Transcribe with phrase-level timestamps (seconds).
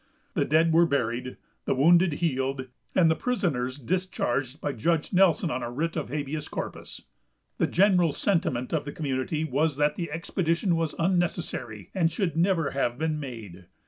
[0.33, 2.65] The dead were buried, the wounded healed,
[2.95, 7.03] and the prisoners discharged by Judge Nelson on a writ of habeas corpus.
[7.59, 12.71] The general sentiment of the community was that the expedition was unnecessary, and should never
[12.71, 13.67] have been made.